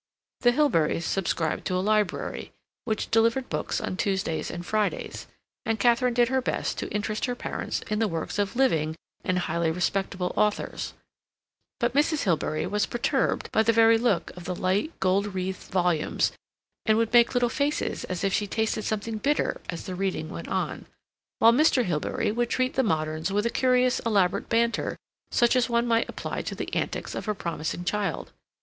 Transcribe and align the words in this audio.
The 0.39 0.51
Hilberys 0.51 1.03
subscribed 1.05 1.67
to 1.67 1.75
a 1.75 1.77
library, 1.87 2.53
which 2.85 3.11
delivered 3.11 3.49
books 3.49 3.79
on 3.79 3.97
Tuesdays 3.97 4.49
and 4.49 4.65
Fridays, 4.65 5.27
and 5.63 5.79
Katharine 5.79 6.15
did 6.15 6.29
her 6.29 6.41
best 6.41 6.79
to 6.79 6.89
interest 6.89 7.25
her 7.25 7.35
parents 7.35 7.83
in 7.87 7.99
the 7.99 8.07
works 8.07 8.39
of 8.39 8.55
living 8.55 8.95
and 9.23 9.37
highly 9.37 9.69
respectable 9.69 10.33
authors; 10.35 10.95
but 11.79 11.93
Mrs. 11.93 12.23
Hilbery 12.23 12.65
was 12.65 12.87
perturbed 12.87 13.51
by 13.51 13.61
the 13.61 13.71
very 13.73 13.99
look 13.99 14.31
of 14.35 14.45
the 14.45 14.55
light, 14.55 14.91
gold 14.99 15.35
wreathed 15.35 15.69
volumes, 15.69 16.31
and 16.87 16.97
would 16.97 17.13
make 17.13 17.35
little 17.35 17.47
faces 17.47 18.03
as 18.05 18.23
if 18.23 18.33
she 18.33 18.47
tasted 18.47 18.81
something 18.81 19.19
bitter 19.19 19.61
as 19.69 19.83
the 19.85 19.93
reading 19.93 20.29
went 20.31 20.47
on; 20.47 20.87
while 21.37 21.53
Mr. 21.53 21.85
Hilbery 21.85 22.31
would 22.31 22.49
treat 22.49 22.73
the 22.73 22.81
moderns 22.81 23.31
with 23.31 23.45
a 23.45 23.51
curious 23.51 23.99
elaborate 23.99 24.49
banter 24.49 24.97
such 25.29 25.55
as 25.55 25.69
one 25.69 25.85
might 25.85 26.09
apply 26.09 26.41
to 26.41 26.55
the 26.55 26.73
antics 26.73 27.13
of 27.13 27.27
a 27.27 27.35
promising 27.35 27.85
child. 27.85 28.31